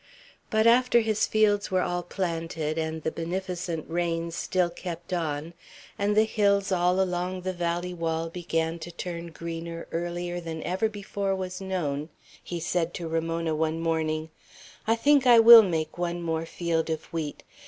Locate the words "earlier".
9.91-10.41